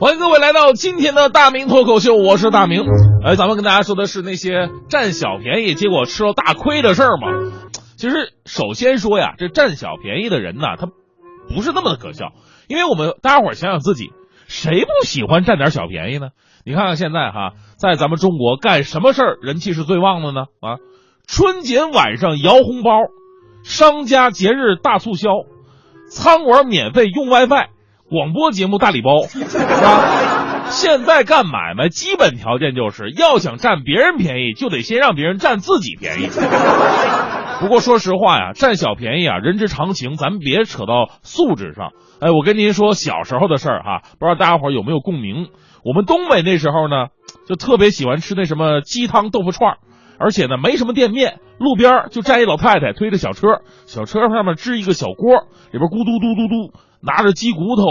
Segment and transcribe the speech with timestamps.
[0.00, 2.84] 欢迎各位来到今天的大明脱口秀，我是大明。
[3.24, 7.26] 哎，咱们跟大家说的是那些占小便宜结果吃了大亏的事儿嘛。
[7.96, 10.86] 其实，首先说呀，这占小便宜的人呢，他
[11.52, 12.26] 不是那么的可笑，
[12.68, 14.12] 因为我们大家伙想想自己，
[14.46, 16.28] 谁不喜欢占点小便宜呢？
[16.64, 20.42] 你看看现在哈，在咱们中国干什么事儿人气是最旺的呢？
[20.60, 20.78] 啊，
[21.26, 22.92] 春节晚上摇红包，
[23.64, 25.28] 商家节日大促销，
[26.08, 27.70] 餐馆免费用 WiFi。
[28.10, 30.70] 广播节目大礼包，是吧？
[30.70, 36.28] 现在干买卖基本条件就是要想占别人便宜，就得先让别人占自己便宜。
[37.60, 41.90] 不过说实话呀，占小便宜啊，人之常情，咱们别扯到素质上。
[42.20, 45.48] 哎，我跟您说小时候的事儿哈，不知道大家伙有没有共鸣？
[45.84, 47.08] 我们东北那时候呢，
[47.46, 49.76] 就特别喜欢吃那什么鸡汤豆腐串
[50.18, 56.78] 而且呢没什么店面，路边就站一老太太推着小车，小车上面支一个小锅，里边咕嘟嘟嘟嘟。
[57.00, 57.84] 拿着鸡骨头，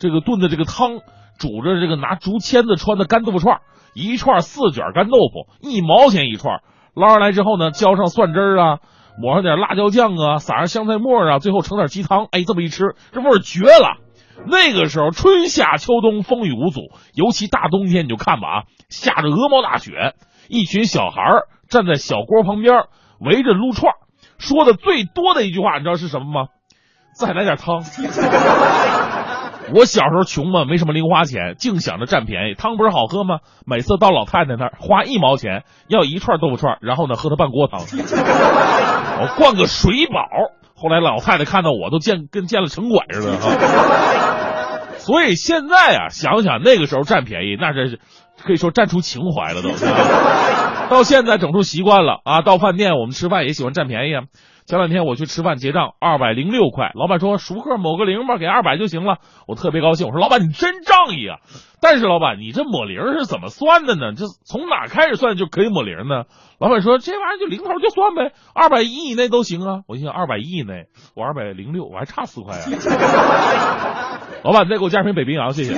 [0.00, 0.98] 这个炖的这个汤，
[1.38, 3.60] 煮着这个拿竹签子穿的干豆腐串，
[3.94, 6.60] 一串四卷干豆腐，一毛钱一串，
[6.92, 8.78] 捞上来之后呢，浇上蒜汁啊，
[9.22, 13.98] 抹上点辣椒酱啊，撒上香菜末啊，最后盛点鸡汤，哎，这么一吃，这味儿绝了。
[14.44, 16.80] 那个时候春夏秋冬风雨无阻，
[17.14, 20.14] 尤其大冬天你就看吧啊，下着鹅毛大雪，
[20.48, 21.22] 一群小孩
[21.68, 22.84] 站在小锅旁边
[23.20, 23.92] 围着撸串，
[24.38, 26.48] 说的最多的一句话，你知道是什么吗？
[27.14, 27.82] 再来点汤。
[29.74, 32.54] 我小时候穷嘛，没什么零花钱，净想着占便宜。
[32.54, 33.40] 汤不是好喝吗？
[33.66, 40.22] 每次到老太太那儿花一毛钱要一串豆腐串，然后呢喝她半锅汤， 我灌个水饱。
[40.74, 44.88] 后来老太太看到我都见跟见了城管似的啊。
[44.96, 48.00] 所以现在啊，想想那个时候占便宜，那真是
[48.42, 49.70] 可以说占出情怀了都。
[50.88, 54.22] 到现在整出习惯了啊，到饭店我们吃饭也喜欢占便宜啊。
[54.64, 59.16] 前两天我去吃饭结账，二百零六块，老板说熟客抹个零吧，给二百就行了。
[59.46, 61.38] 我特别高兴，我说老板你真仗义啊！
[61.80, 64.12] 但是老板你这抹零是怎么算的呢？
[64.14, 66.24] 这从哪开始算就可以抹零呢？
[66.58, 69.80] 老板说这玩意儿就零头就算呗，二百一以内都行啊。
[69.86, 70.84] 我心想二百一以内，
[71.14, 74.20] 我二百零六，我还差四块啊。
[74.42, 75.74] 老板再给我加瓶北冰洋，谢谢。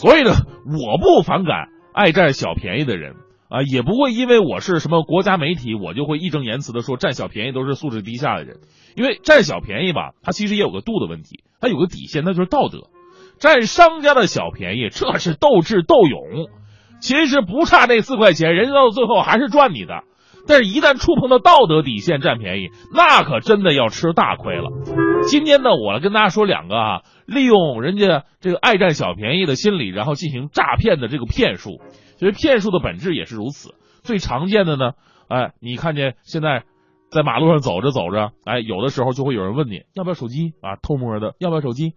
[0.00, 0.30] 所以呢，
[0.64, 3.14] 我不反感爱占小便宜的人。
[3.50, 8.58] 啊，也不会因为我是什么国家媒体，我就会义正言辞的说占小便宜都是素质低下的人。
[8.94, 12.90] 因为占小便宜吧，它其实也有个度的问题，它有个底线，那就是道德。
[13.38, 16.48] 占商家的小便宜，这是斗智斗勇，
[17.00, 20.02] 其实不差那四块钱，人家到最后还是赚你的。
[20.46, 24.68] 但是，一旦触碰到道德底线占便宜，那可真的要吃大亏了。
[25.26, 31.80] 今天呢，我来跟大家说两个啊，利用人家这个爱占小便宜的心理，然后进行诈骗的这个骗术。
[32.16, 33.74] 其实骗术的本质也是如此。
[34.02, 34.92] 最常见的呢，
[35.28, 36.64] 哎，你看见现在
[37.10, 41.92] 在马路上走着走着，哎，有的时候就会有人问你要不要手机啊，偷摸的要不要手机？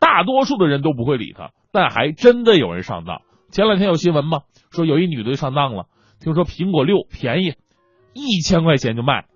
[0.00, 3.22] 大多数的人都不会理他，但还真的有人上当。
[3.50, 4.40] 前两天有新闻嘛，
[4.72, 5.86] 说有一女的上当了，
[6.20, 7.54] 听说苹果六便宜，
[8.12, 9.26] 一千块钱就卖。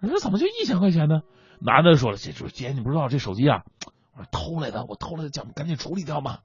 [0.00, 1.20] 人说怎么就一千块钱呢？
[1.60, 3.62] 男的说了，姐姐你不知道这手机啊，
[4.16, 6.38] 我说偷来的，我偷来的，讲赶紧处理掉嘛。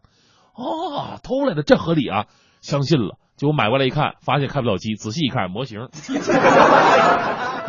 [0.54, 2.26] 哦，偷来的这合理啊，
[2.62, 3.18] 相信了。
[3.38, 4.96] 结果买过来一看，发现开不了机。
[4.96, 5.90] 仔细一看，模型。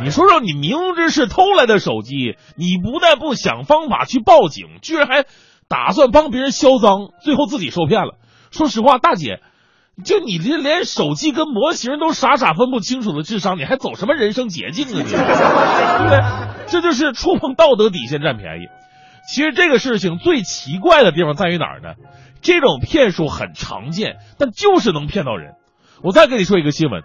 [0.03, 5.25] 你说说，你明知是偷来的手机，你不但不想方法去报警，居然还
[5.69, 8.19] 打算帮别人销赃，最后自己受骗了。
[8.51, 9.41] 说实话，大姐，
[10.05, 14.91] 就你这连手机跟模型都傻傻分不清楚的智商，你还走什么人生捷径啊？
[14.97, 16.23] 你对不对？
[16.69, 18.69] 这就是触碰道德底线占便宜。
[19.29, 21.95] 其实这个事情最奇怪的地方在于哪儿呢？
[22.41, 25.55] 这种骗术很常见，但就是能骗到人。
[26.03, 27.03] 我再跟你说一个新闻，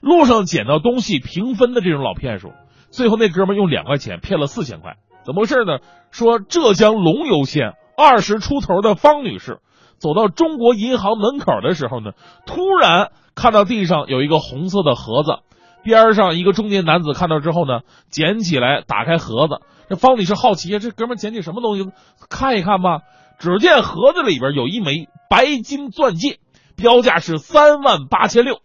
[0.00, 2.52] 路上捡到东西平分的这种老骗术，
[2.90, 4.94] 最后那哥们用两块钱骗了四千块，
[5.26, 5.78] 怎么回事呢？
[6.10, 9.58] 说浙江龙游县二十出头的方女士
[9.98, 12.12] 走到中国银行门口的时候呢，
[12.46, 15.38] 突然看到地上有一个红色的盒子，
[15.82, 21.90] 边上一个中年男子看到之后呢，捡起来打开盒子，这方女士好奇啊，这哥们捡起什么东西？
[22.30, 23.00] 看一看吧，
[23.38, 26.38] 只见盒子里边有一枚白金钻戒。
[26.76, 28.60] 标价是三万八千六，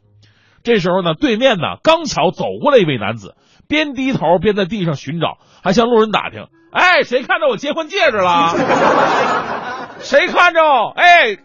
[0.61, 3.35] 这时候呢，对面呢刚巧走过来一位男子，
[3.67, 8.53] 边低头边在地上寻找，还向路人打听：“哎，谁看到我结婚戒指了？
[9.99, 10.61] 谁看着？
[10.95, 11.35] 哎，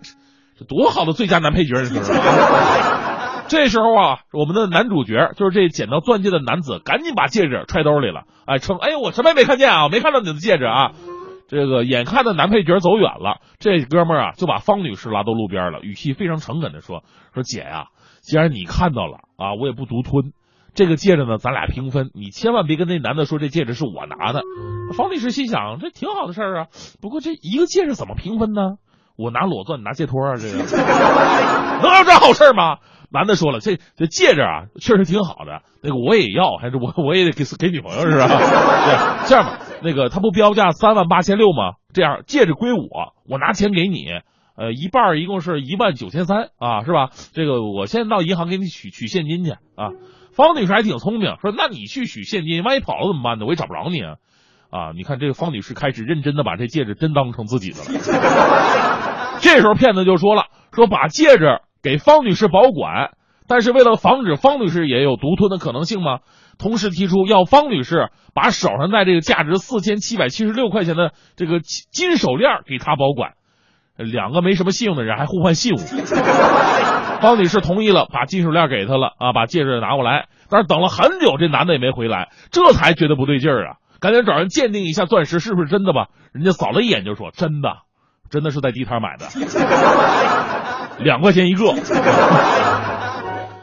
[0.58, 2.12] 这多好的最佳男配角，这是。
[3.48, 10.92] 这时候啊，我们的男主角就是这捡到钻戒的男子，赶紧把戒指揣兜里了，哎，称：“哎，我什么也没看见啊，没看到你的戒指啊。”
[11.48, 17.86] 这个眼看着男配角走远了，这哥们儿啊就把方女士拉到路边了，语气非常诚恳的说：“说姐呀，
[18.20, 20.34] 既然你看到了啊，我也不独吞，
[20.74, 24.42] 这个戒指呢，咱俩平分，你千万别跟那男的说这戒指是我拿的。”
[24.96, 26.66] 方律师心想：这挺好的事儿啊，
[27.00, 28.76] 不过这一个戒指怎么平分呢？
[29.16, 30.58] 我拿裸钻，你拿戒托啊，这个
[31.82, 32.78] 能有这好事吗？
[33.10, 38.28] 男的说了，这这戒指啊，确实挺好的，那个我也要，还是我我也得给给女朋友是吧？
[38.28, 41.74] 对，这样吧，那个他不标价三万八千六吗？
[41.92, 44.06] 这样戒指归我，我拿钱给你，
[44.58, 47.10] 呃，一半一共是一万九千三啊，是吧？
[47.32, 49.92] 这个我先到银行给你取取现金去啊。
[50.32, 53.46] 方女士还挺聪明，说那你去取现金，万一跑了怎么办呢？
[53.46, 54.16] 我也找不着你啊。
[54.70, 59.38] 啊，你看这个方女士开始认真的把这戒指真当成自己的了。
[59.40, 63.12] 这时候骗子就说了，说把戒指给方女士保管，
[63.46, 66.18] 但是为了防止方女士也有独吞的可能性嘛，
[66.58, 73.34] 同时提出要方女士把手上戴这个价值四千七百七十六块钱的这个金手链给她保管。
[73.98, 75.78] 两个没什么信用的人还互换信物。
[77.20, 83.76] 方女士同意了，把金手链给他了啊，把戒指拿过来，但是等了很久，这男的也没回来，这才觉得不对劲儿啊。
[84.00, 86.06] 赶紧找人鉴定一下钻石是不是真的吧。
[86.32, 87.78] 人家扫了一眼就说真的，
[88.30, 89.26] 真的是在地摊买的，
[91.02, 91.74] 两块钱一个。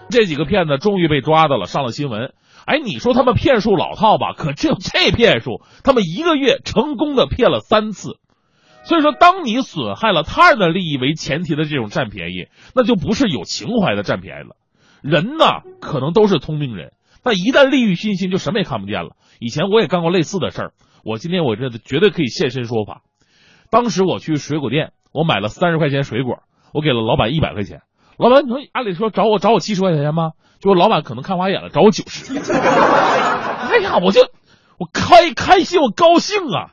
[0.10, 2.34] 这几个骗子终于被抓到了，上了新闻。
[2.66, 4.34] 哎，你说他们骗术老套吧？
[4.36, 8.18] 可就这骗术，他们一个月成功的骗了三次。
[8.86, 14.56] 所以说，当你损害了他人的利益为前提的这种占便宜，那就不是有情怀的占便宜了。
[15.02, 15.46] 人呢，
[15.82, 16.94] 可能都是聪明人。
[17.24, 19.16] 但一旦利欲熏心，就什么也看不见了。
[19.40, 20.74] 以前我也干过类似的事儿，
[21.04, 23.02] 我今天我这绝对可以现身说法。
[23.72, 27.82] 当时我去水果店，我买了三十块钱水果，我给了老板一百块钱。
[28.18, 30.34] 老板，你说按理说找我找我七十块钱吗？
[30.60, 32.38] 结果老板可能看花眼了，找我九十。
[32.40, 34.22] 哎呀，我就
[34.78, 36.70] 我开开心，我高兴啊！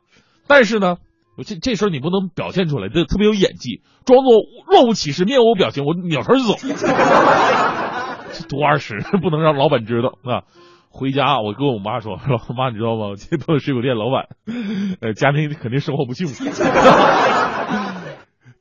[0.46, 0.98] 但是呢，
[1.36, 4.34] 我这这事儿你不能表现出来，这特别有演技，装作
[4.70, 6.54] 若无其事，面无表情，我扭头就走。
[8.48, 10.42] 多二十，不能让老板知道啊！
[10.90, 13.14] 回家我跟我妈说，说妈，你知道吗？
[13.16, 14.28] 这碰水果店老板，
[15.00, 16.44] 呃，家庭肯定生活不幸福。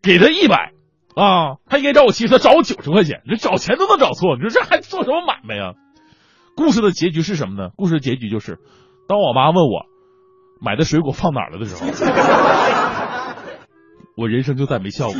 [0.01, 0.71] 给他一百
[1.15, 5.73] 啊，他应该找我七十，他找我九十块钱，这找钱都能找错，你说这还做什么买卖呀？
[6.55, 7.71] 故事的结局是什么呢？
[7.75, 8.59] 故事的结局就是，
[9.07, 9.85] 当我妈问我
[10.63, 11.87] 买的水果放哪儿了的时候，
[14.15, 15.15] 我人生就再没笑过。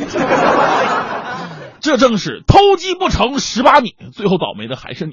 [1.80, 5.12] 这正是偷鸡不成蚀把米，最后倒霉的还是你。